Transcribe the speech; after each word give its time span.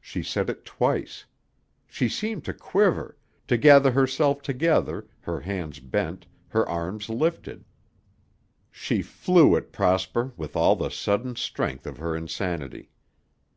She 0.00 0.22
said 0.22 0.48
it 0.48 0.64
twice. 0.64 1.24
She 1.88 2.08
seemed 2.08 2.44
to 2.44 2.54
quiver, 2.54 3.16
to 3.48 3.56
gather 3.56 3.90
herself 3.90 4.42
together, 4.42 5.08
her 5.22 5.40
hands 5.40 5.80
bent, 5.80 6.28
her 6.50 6.68
arms 6.68 7.08
lifted. 7.08 7.64
She 8.70 9.02
flew 9.02 9.56
at 9.56 9.72
Prosper 9.72 10.32
with 10.36 10.54
all 10.54 10.76
the 10.76 10.88
sudden 10.88 11.34
strength 11.34 11.84
of 11.84 11.96
her 11.96 12.14
insanity. 12.14 12.92